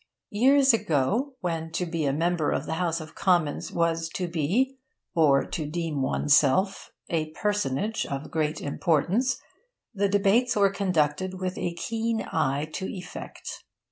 Years 0.31 0.73
ago, 0.73 1.35
when 1.41 1.69
to 1.73 1.85
be 1.85 2.05
a 2.07 2.11
member 2.11 2.49
of 2.49 2.65
the 2.65 2.73
House 2.81 2.99
of 2.99 3.13
Commons 3.13 3.71
was 3.71 4.09
to 4.15 4.27
be 4.27 4.79
(or 5.13 5.45
to 5.45 5.67
deem 5.67 6.01
oneself) 6.01 6.89
a 7.09 7.29
personage 7.33 8.07
of 8.07 8.31
great 8.31 8.59
importance, 8.61 9.37
the 9.93 10.09
debates 10.09 10.55
were 10.55 10.71
conducted 10.71 11.35
with 11.35 11.55
a 11.55 11.75
keen 11.75 12.23
eye 12.31 12.67
to 12.73 12.87
effect. 12.91 13.63